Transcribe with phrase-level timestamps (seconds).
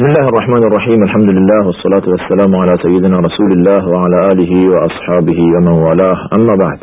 [0.00, 5.40] بسم الله الرحمن الرحیم الحمد لله والصلاة والسلام على سيدنا رسول الله وعلى آله وأصحابه
[5.54, 6.18] ومن والاه.
[6.32, 6.78] اما بعد.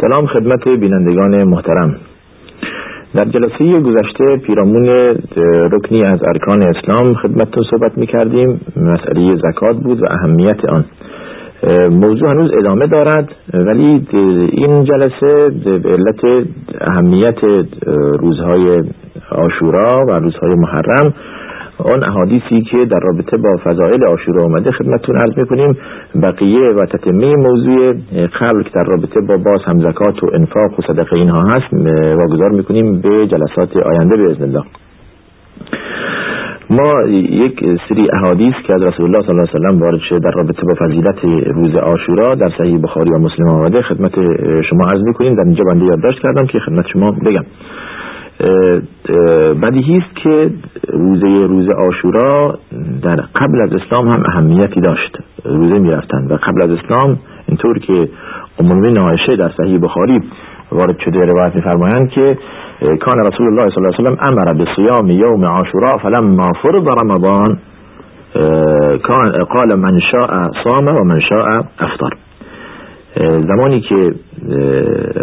[0.00, 1.96] سلام خدمت بینندگان محترم.
[3.14, 4.88] در جلسه گذشته پیرامون
[5.72, 10.84] رکنی از ارکان اسلام خدمتتون صحبت می کردیم مسئله زکات بود و اهمیت آن.
[11.90, 14.06] موضوع هنوز ادامه دارد ولی
[14.52, 16.46] این جلسه به علت
[16.80, 17.38] اهمیت
[18.20, 18.84] روزهای
[19.30, 21.14] آشورا و روزهای محرم
[21.78, 25.76] آن احادیثی که در رابطه با فضائل آشورا آمده خدمتتون عرض می‌کنیم.
[26.22, 27.92] بقیه و تتمه موضوع
[28.40, 31.72] قبل که در رابطه با باز هم زکات و انفاق و صدقه اینها هست.
[32.18, 34.64] واگذار می‌کنیم به جلسات آینده به الله.
[36.70, 40.30] ما یک سری احادیث که از رسول الله صلی الله علیه وسلم وارد شده در
[40.30, 41.24] رابطه با فضیلت
[41.54, 44.14] روز آشورا در صحیح بخاری و مسلم آمده خدمت
[44.62, 45.34] شما عرض می‌کنیم.
[45.34, 47.44] در اینجا بنده یادداشت کردم که خدمت شما بگم.
[49.62, 50.50] بدیهی است که
[50.88, 52.58] روزه روز آشورا
[53.02, 55.18] در قبل از اسلام هم اهمیتی داشت.
[55.44, 58.08] روزه می‌رفتن و قبل از اسلام اینطور که
[58.60, 60.20] عمومی نایشه در صحیح بخاری
[60.72, 62.38] وارد شده روایت میفرمایند که
[63.00, 67.58] کان رسول الله صلی الله علیه وسلم امر بصیام یوم عاشورا فلما فرض رمضان
[69.02, 72.10] کان قال من شاء صام و من شاء افطر.
[73.48, 73.94] زمانی که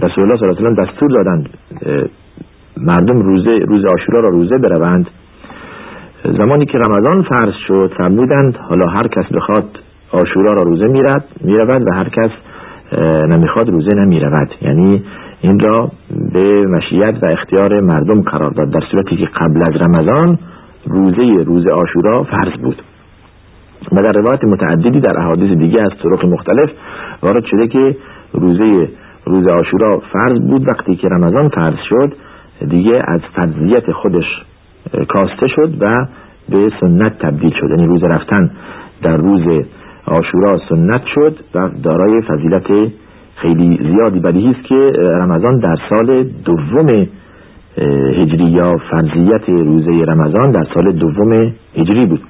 [0.02, 1.50] رسول الله صلی الله علیه وسلم دستور دادند
[2.78, 5.10] مردم روزه روز آشورا را روزه بروند.
[6.24, 9.80] زمانی که رمضان فرض شد فرمودند حالا هر کس بخواد
[10.12, 12.32] آشورا را روزه میرد می‌رود و هر کس
[13.30, 14.50] نمی‌خواد روزه نمی‌رود.
[14.62, 15.04] یعنی
[15.42, 15.92] این را
[16.34, 18.70] به مشیت و اختیار مردم قرار داد.
[18.70, 20.40] در صورتی که قبل از رمضان
[20.88, 22.82] روزه روز آشورا فرض بود.
[23.92, 26.70] و در روایت متعددی در احادیث دیگه از طرق مختلف
[27.24, 27.96] وارد شده که
[28.34, 28.90] روزه
[29.26, 30.70] روز آشورا فرض بود.
[30.70, 32.14] وقتی که رمضان فرض شد
[32.70, 34.26] دیگه از فرضیت خودش
[35.08, 35.92] کاسته شد و
[36.50, 37.70] به سنت تبدیل شد.
[37.70, 38.52] یعنی روز رفتن
[39.02, 39.66] در روز
[40.06, 42.92] آشورا سنت شد و دارای فضیلت
[43.36, 46.88] خیلی زیادی بدیهی است که رمضان در سال دوم
[48.18, 51.34] هجری یا فرضیت روزه رمضان در سال دوم
[51.76, 52.22] هجری بود.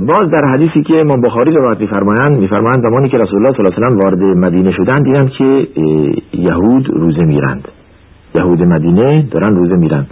[0.00, 3.76] باز در حدیثی که امام بخاری روایت میفرمایند میفرمایند زمانی که رسول الله صلی الله
[3.76, 5.68] علیه و وارد مدینه شدند دیدند که
[6.32, 7.68] یهود روزه میرند.
[8.34, 10.10] یهود مدینه دارن روزه میرند.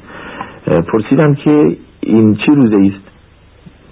[0.93, 3.05] پرسیدند که این چی روزه است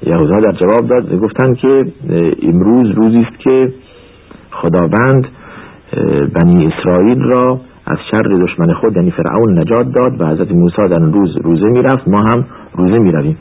[0.07, 1.85] یهودها در جواب داد گفتند که
[2.43, 3.73] امروز روزی است که
[4.51, 5.27] خداوند
[6.35, 10.99] بنی اسرائیل را از شر دشمن خود یعنی فرعون نجات داد و حضرت موسی در
[10.99, 12.09] روز روزه می‌رفت.
[12.09, 12.45] ما هم
[12.75, 13.37] روزه می‌رویم.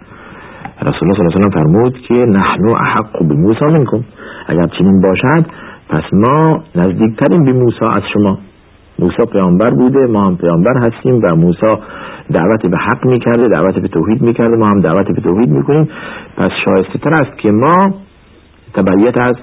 [0.82, 3.66] رسول الله صلی الله علیه و فرمود که نحن احق به موسی
[4.48, 5.46] اگر چنین باشد
[5.90, 8.38] پس ما نزدیکترین به موسی از شما.
[9.00, 11.76] موسی پیامبر بوده ما هم پیامبر هستیم و موسی
[12.34, 15.90] دعوت به حق می‌کرده دعوت به توحید می‌کرده ما هم دعوت به توحید می‌کنیم.
[16.38, 17.94] پس شایسته تر است که ما
[18.74, 19.36] تبعیت از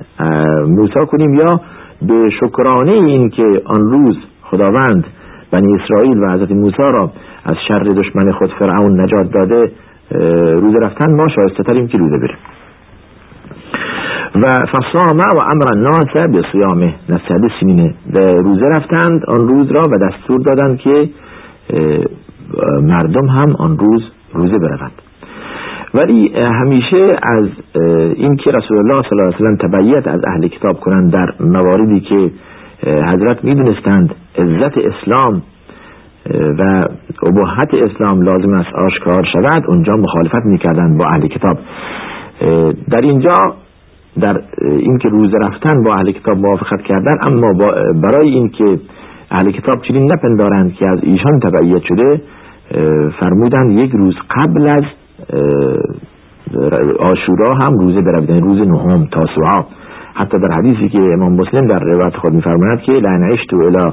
[0.69, 1.61] موسی کنیم یا
[2.03, 5.05] به شکرانه این که آن روز خداوند
[5.51, 7.11] بنی اسرائیل و حضرت موسی را
[7.45, 9.73] از شر دشمن خود فرعون نجات داده
[10.61, 12.37] روز رفتن ما شایسته تریم که روزه بریم.
[14.35, 17.29] و فصامه و امر الناس به صیامه نفس
[17.61, 17.95] سینینه
[18.45, 21.09] روزه رفتند آن روز را و دستور دادند که
[22.83, 24.03] مردم هم آن روز
[24.35, 25.03] روزه بروند.
[25.95, 27.49] ولی همیشه از
[28.15, 32.01] این که رسول الله صلی الله علیه وسلم تبعیت از اهل کتاب کنند در مواردی
[32.01, 32.31] که
[32.87, 35.43] حضرت می‌دونستند عزت اسلام
[36.59, 36.63] و
[37.27, 39.65] ابهت اسلام لازم است آشکار شود.
[39.69, 41.59] اونجا مخالفت می‌کردند با اهل کتاب.
[42.91, 43.33] در اینجا
[44.21, 47.53] در اینکه روز رفتن با اهل کتاب موافقت کردن اما
[48.03, 48.65] برای اینکه
[49.31, 52.21] اهل کتاب چنین نپندارند که از ایشان تبعیت شده
[53.21, 54.85] فرمودند یک روز قبل از
[56.99, 59.65] آشورا هم روزه بروید یعنی روز نهم تاسوعا
[60.19, 63.93] حتی در حدیثی که امام مسلم در روایت خود میفرماید که لعن عشت الى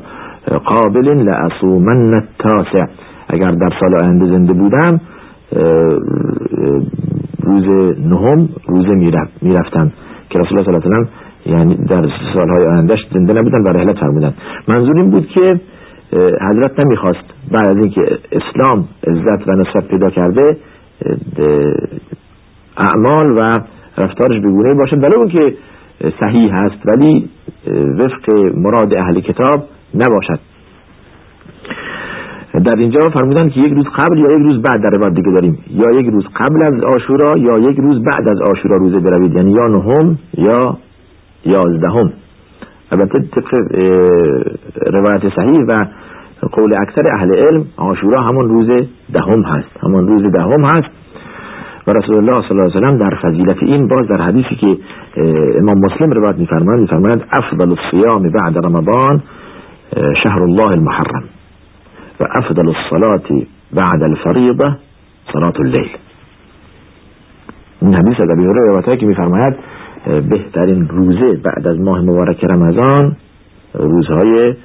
[0.66, 2.86] قابل لأصومن التاسع.
[3.30, 5.02] اگر در سال آینده زنده بودم
[7.44, 7.66] روز
[8.00, 9.92] نهم روزه می‌رفتم
[10.30, 11.08] که رسول الله صلی الله علیه
[11.46, 14.34] یعنی در سالهای آیندهش زنده نبودن و رحلت فرمودن.
[14.68, 15.60] منظور این بود که
[16.50, 18.02] حضرت نمی‌خواست بعد از اینکه
[18.32, 20.58] اسلام عزت و نصرت پیدا کرده
[22.78, 23.52] اعمال و
[23.98, 24.98] رفتارش بگونه باشه.
[24.98, 25.54] ولو اون که
[26.24, 27.30] صحیح هست ولی
[28.00, 29.64] وفق مراد اهل کتاب
[29.96, 30.40] نباشد.
[32.66, 35.58] در اینجا فرمودن که یک روز قبل یا یک روز بعد در روایت دیگه داریم.
[35.70, 39.34] یا یک روز قبل از آشورا یا یک روز بعد از آشورا روزه بروید.
[39.34, 40.78] یعنی یا نهم یا
[41.46, 42.14] یازدهم.
[42.92, 43.54] البته طبق
[44.94, 45.76] روایت صحیح و
[46.52, 49.84] قول اکثر اهل علم آشورا همون روز دهم هست.
[49.84, 51.05] همون روز دهم هست.
[51.88, 54.78] و رسول الله صلی الله علیه وسلم در فضیلت این باز در حدیثی که
[55.60, 59.24] امام مسلم روایت میفرمایند میفرمایند افضل الصیام بعد رمضان
[60.24, 61.24] شهر الله المحرم.
[62.20, 64.76] و افضل الصلاة بعد الفریضه
[65.34, 65.90] صلاة اللیل
[67.82, 69.56] این حدیث از ابی هریره که میفرماید
[70.06, 73.16] بهترین روزه بعد از ماه مبارک رمضان
[73.74, 74.56] روزهای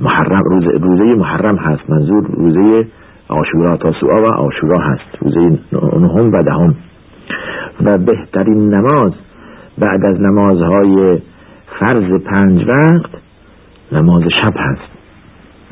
[0.00, 2.86] محرم روز روزه محرم هست منظور روزه
[3.28, 5.22] آشورا تاسوعا و آشورا هست.
[5.22, 6.74] روزه نهم و دهم.
[7.84, 9.12] و بهترین نماز
[9.78, 11.18] بعد از نمازهای
[11.80, 13.10] فرض پنج وقت
[13.92, 14.92] نماز شب هست.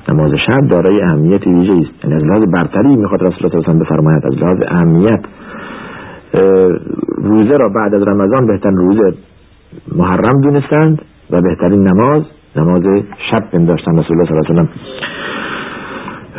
[0.09, 2.05] نماز شب دارای اهمیت ویژه است.
[2.05, 4.27] یعنی از لحاظ برتری می‌خواد رسول الله صلی بفرماید.
[4.27, 5.25] از لحاظ اهمیت
[7.17, 9.15] روزه را بعد از رمضان بهترین روزه
[9.97, 12.23] محرم دونستند و بهترین نماز
[12.57, 12.83] نماز
[13.31, 14.67] شب پنداشتن رسول الله صلی الله علیه و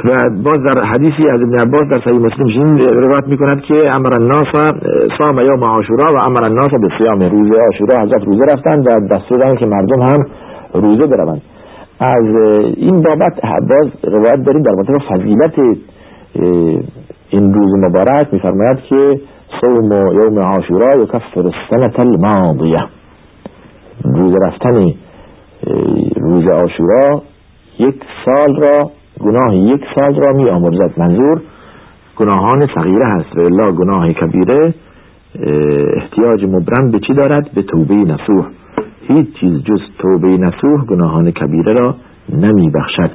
[0.06, 4.48] و باز در حدیثی از ابن عباس در صحیح مسلم روایت می‌کند که امر الناس
[5.18, 9.50] صام یوم عاشورا و امر الناس به صیام روز عاشورا حضرت روزه رفتن و دستور
[9.50, 10.26] که مردم هم
[10.74, 11.42] روزه بروند.
[12.00, 12.36] از
[12.78, 13.34] این بابت
[13.70, 15.54] باز روایت داریم در مطلب فضیلت
[17.30, 19.20] این روز مبارک میفرماید که
[19.62, 22.84] صوم یوم عاشورا یکفر السنه الماضیه.
[24.06, 24.94] روز رفتن
[26.22, 27.22] روز عاشورا
[27.80, 27.96] یک
[28.26, 28.92] سال را
[29.24, 31.42] گناه یک سال را می آمرزد منظور
[32.16, 34.74] گناهان صغیره هست و الا گناه کبیره
[35.96, 38.46] احتیاج مبرم به چی دارد؟ به توبه نسوح
[39.08, 41.96] هیچ چیز جز توبه نسوح گناهان کبیره را
[42.30, 43.12] نمی بخشد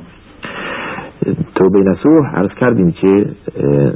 [1.54, 3.26] توبه نسوح عرض کردیم که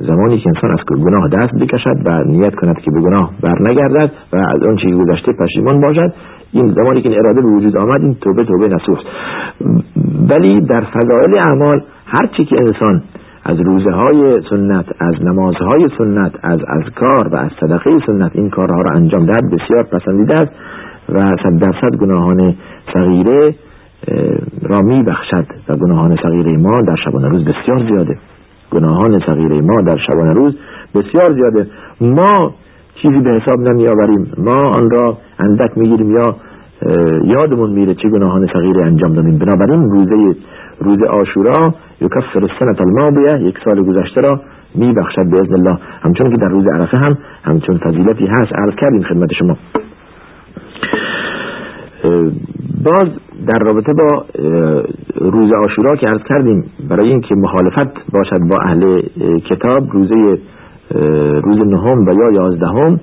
[0.00, 4.12] زمانی که انسان از گناه دست بکشد و نیت کند که به گناه بر نگردد
[4.32, 6.14] و از آن چیزی گذشته پشیمان باشد
[6.52, 8.98] این زمانی که این اراده به وجود آمد این توبه توبه نسوح
[10.30, 13.02] ولی در فضائل اعمال هرچی که انسان
[13.44, 18.80] از روزه های سنت از نمازهای سنت از اذکار و از صدقه سنت این کارها
[18.80, 20.52] را انجام دهد بسیار پسندیده است
[21.08, 22.54] و صد درصد گناهان
[22.94, 23.54] صغیره
[24.62, 28.18] را می بخشد و گناهان صغیره ما در شبانه روز بسیار زیاده.
[28.70, 30.56] گناهان صغیره ما در شبانه روز
[30.94, 31.66] بسیار زیاده.
[32.00, 32.54] ما
[33.02, 36.36] چیزی به حساب نمی آوریم ما آن را اندک می‌گیریم یا
[37.24, 39.38] یادمون میره چه گناهان صغیره انجام دادیم.
[39.38, 40.36] بنابراین روزه
[40.80, 44.40] روز آشورا یکفر السنه الماضیه یک سال گذشته را
[44.74, 45.78] می بخشد باذن الله.
[46.02, 49.56] همچون که در روز عرفه هم همچون فضیلتی هست عرض کردیم خدمت شما.
[52.84, 53.08] باز
[53.46, 54.24] در رابطه با
[55.20, 59.00] روز آشورا که عرض کردیم برای اینکه مخالفت باشد با اهل
[59.50, 60.38] کتاب روزه
[61.40, 63.00] روز نهم و یا یازدهم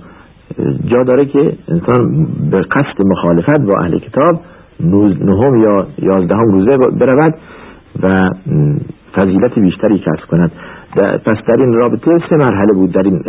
[0.85, 4.41] جا داره که انسان به قصد مخالفت با اهل کتاب
[4.79, 7.35] نهم یا یازدهم روزه برود.
[8.03, 8.29] و
[9.15, 10.51] فضیلت بیشتری کسب کند.
[11.25, 13.21] پس در این رابطه سه مرحله بود در, این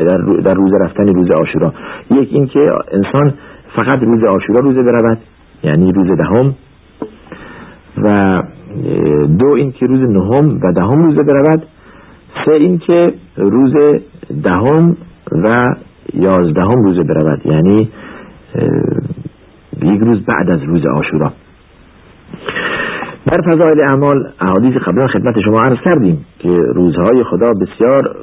[0.45, 1.73] در روز رفتن روز آشورا
[2.11, 3.35] یک اینکه انسان
[3.77, 5.19] فقط روز آشورا روزه برود
[5.65, 6.55] یعنی روز دهم
[8.03, 8.43] و
[9.39, 11.67] دو اینکه روز نهم و دهم روزه برود
[12.45, 13.73] سه اینکه روز
[14.43, 14.97] دهم
[15.33, 15.75] و
[16.15, 17.47] یازدهم روزه برود.
[17.47, 17.89] یعنی
[19.83, 21.33] یک روز بعد از روز آشورا
[23.31, 28.17] در فضایل اعمال احادیث قبلا خدمت شما عرض کردیم که روزهای خدا بسیار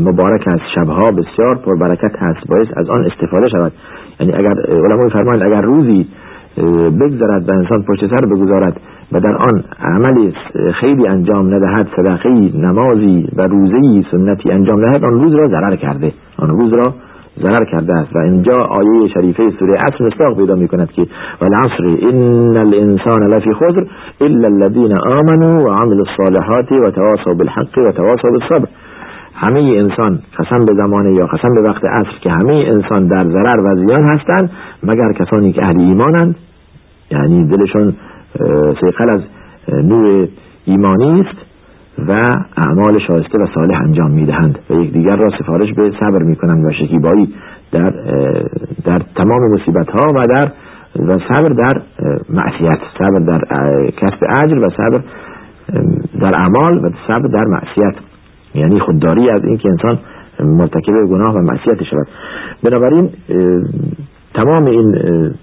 [0.00, 3.72] مبارک است شبها بسیار پربرکت هست باعث از آن استفاده شود.
[4.20, 6.06] یعنی اگر علمای فرمایند اگر روزی
[7.00, 8.80] بگذارد و انسان پشت سر بگذارد
[9.12, 10.34] و در آن عملی
[10.80, 16.12] خیلی انجام ندهد صدقی نمازی و روزی سنتی انجام دهد آن روز را ضرر کرده.
[16.38, 16.94] آن روز را
[17.40, 18.16] ضرر کرده است.
[18.16, 21.06] و اینجا آیه شریفه سوره عصر مستاق پیدا می کند که
[21.40, 23.86] والعصر ان الانسان لفی خسر
[24.20, 28.68] الا الذين آمنوا وعملوا الصالحات وتواصوا بالحق وتواصوا بالصبر.
[29.34, 33.60] همه انسان قسم به زمانه یا قسم به وقت عصر که همه انسان در ضرر
[33.60, 34.50] و زیان هستند
[34.82, 36.36] مگر کسانی که اهل ایمانند؟
[37.10, 37.94] یعنی دلشون
[38.80, 39.20] سیقل از
[39.84, 40.28] نور
[40.64, 41.38] ایمانی است.
[42.08, 42.12] و
[42.56, 44.58] اعمال شایسته و صالح انجام می‌دهند.
[44.70, 47.34] و یکدیگر را سفارش به صبر می‌کنند و شکیبایی
[47.72, 47.90] در
[48.84, 50.52] در تمام مصیبت ها و در
[51.06, 51.82] و صبر در
[52.30, 53.40] معصیت صبر در
[53.90, 55.00] کسب اجر و صبر
[56.20, 57.94] در اعمال و صبر در معصیت.
[58.54, 59.98] یعنی خودداری از اینکه انسان
[60.40, 62.06] مرتکب گناه و معصیت شود.
[62.64, 63.10] بنابراین
[64.34, 64.92] تمام این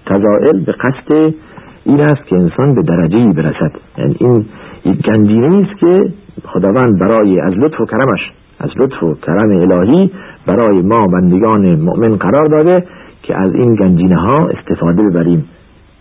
[0.06, 1.34] تزائل به قصد
[1.84, 3.72] این است که انسان به درجه برسد.
[3.98, 6.12] یعنی این گنجینه است که
[6.44, 8.20] خداوند برای از لطف و کرمش
[8.60, 10.10] از لطف و کرم الهی
[10.46, 12.86] برای ما بندگان مؤمن قرار داده
[13.22, 15.44] که از این گنجینه ها استفاده ببریم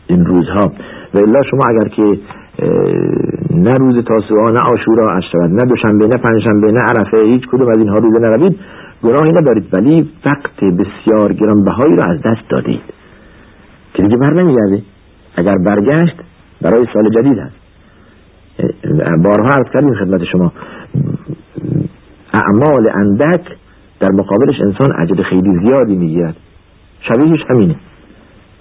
[0.08, 0.72] این روزها.
[1.14, 2.20] و الا شما اگر که
[3.52, 7.78] نه روز تاسوعا نه آشورا شود نه دوشنبه نه پنجشنبه نه عرفه هیچ کدوم از
[7.78, 8.60] اینها روزه نروید
[9.04, 12.82] گناهی ندارید ولی وقت بسیار گرانبهایی را از دست دادید.
[13.94, 14.82] که دیگه بر نمیگرده.
[15.36, 16.16] اگر برگشت
[16.62, 17.56] برای سال جدید هست.
[19.24, 20.52] بارها عرض کردیم خدمت شما.
[22.34, 23.48] اعمال اندک
[24.00, 26.36] در مقابلش انسان عجل خیلی زیادی می‌گیرد.
[27.00, 27.76] شبیهش همینه.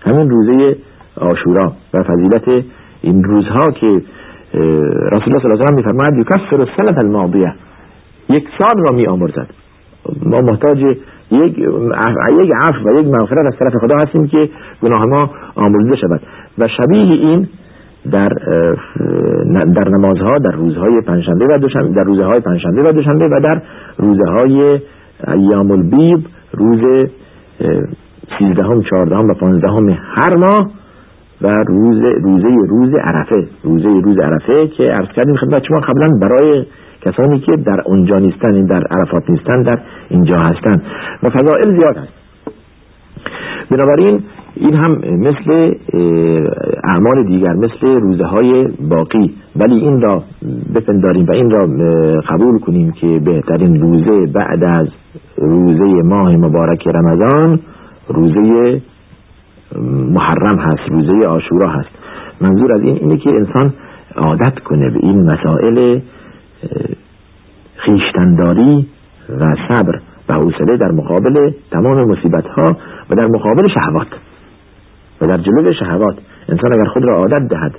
[0.00, 0.76] همین روزه
[1.16, 2.64] آشورا و فضیلت
[3.02, 7.54] این روزها که رسول الله صلی الله علیه و میفرماید یکفر السنه الماضیه.
[8.28, 9.50] یک سال را می آمرزد
[10.22, 10.96] ما محتاج
[11.32, 11.58] یک
[12.40, 14.48] یک عفو و یک مغفرت از طرف خدا هستیم که
[14.82, 16.20] گناه ما آمرزیده شود.
[16.58, 17.48] و شبیه این
[18.10, 18.28] در
[19.74, 23.62] در نمازها در روزهای پنجشنبه و دوشنبه در روزهای پنجشنبه و دوشنبه و در
[23.98, 24.80] روزهای
[25.28, 26.20] ایام البیض
[26.52, 26.80] روز
[28.38, 30.70] سیزدهم چهاردهم و پانزدهم هر ماه
[31.42, 33.48] و روز روزه روز عرفه.
[33.64, 36.64] روزه روز عرفه که عرض کردیم خدمت شما قبلا برای
[37.00, 40.82] کسانی که در اونجا نیستن در عرفات نیستن در اینجا هستن.
[41.22, 42.12] و فضائل زیاد هست.
[43.70, 44.20] بنابراین
[44.56, 45.74] این هم مثل
[46.84, 49.34] اعمال دیگر مثل روزه های باقی.
[49.56, 50.22] ولی این را
[50.74, 51.60] بپنداریم و این را
[52.28, 54.88] قبول کنیم که بهترین روزه بعد از
[55.38, 57.60] روزه ماه مبارک رمضان
[58.08, 58.80] روزه
[60.10, 61.88] محرم هست روزه آشورا هست.
[62.40, 63.74] منظور از این اینه که انسان
[64.16, 66.00] عادت کنه به این مسائل
[67.76, 68.86] خیشتنداری
[69.40, 72.76] و صبر و حوصله در مقابل تمام مصیبت ها
[73.10, 74.06] و در مقابل شهوات.
[75.20, 76.16] و در جلو شهوات.
[76.48, 77.74] انسان اگر خود را عادت دهد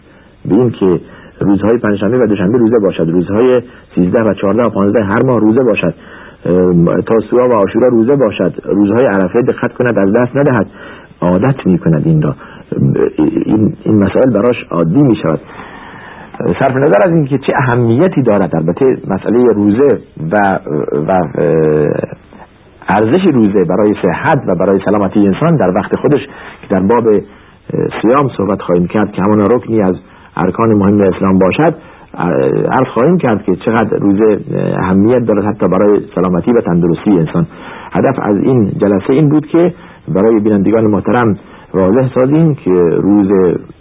[0.46, 1.00] به این که
[1.40, 3.54] روزهای پنجشنبه و دوشنبه روزه باشد روزهای
[3.96, 5.94] سیزده و چهارده و پانزده هر ماه روزه باشد
[6.84, 10.68] تاسوعا و آشورا روزه باشد روزهای عرفه دقت کند از دست ندهد.
[11.24, 12.36] عادت می کند این را.
[13.46, 15.40] این, این مسائل براش عادی می شود
[16.60, 18.56] صرف نظر از اینکه چه اهمیتی دارد.
[18.56, 20.00] البته مسئله روزه
[20.32, 20.60] و
[21.08, 21.14] و
[22.88, 26.22] ارزش روزه برای صحت و برای سلامتی انسان در وقت خودش
[26.62, 27.04] که در باب
[28.02, 29.94] سیام صحبت خواهیم کرد که همون رکنی از
[30.38, 31.76] ارکان مهم اسلام باشد
[32.70, 34.40] عرض خواهیم کرد که چقدر روزه
[34.80, 37.48] اهمیت دارد حتی برای سلامتی و تندرستی انسان.
[37.92, 39.74] هدف از این جلسه این بود که
[40.08, 41.38] برای بینندگان محترم
[41.74, 43.28] واضح سازیم که روز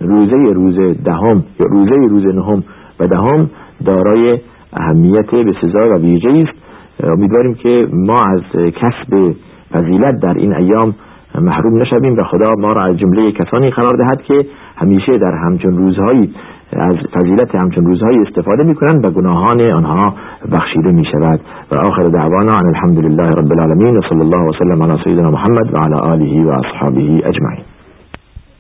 [0.01, 2.65] روزه روز دهم یا روزه روز نهم
[3.01, 3.51] و دهم
[3.85, 4.39] دارای
[4.73, 6.59] اهمیت بسزا و ویژه است.
[7.05, 9.35] امیدواریم که ما از کسب
[9.73, 10.95] فضیلت در این ایام
[11.41, 14.47] محروم نشویم و خدا ما را از جمله کسانی قرار دهد که
[14.77, 16.35] همیشه در همچون روزهایی
[16.73, 20.15] از فضیلت همچون روزهایی استفاده می کنند و گناهان آنها
[20.53, 24.83] بخشیده می شود و آخر دعوانا ان الحمد لله رب العالمین و صلی الله وسلم
[24.83, 27.72] علی سیدنا محمد و علی آله و اصحابه اجمعین.